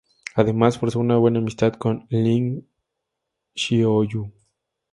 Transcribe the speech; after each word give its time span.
Además, 0.33 0.79
forzó 0.79 0.99
una 0.99 1.15
buena 1.17 1.37
amistad 1.37 1.73
con 1.73 2.07
Ling 2.09 2.63
Xiaoyu. 3.55 4.33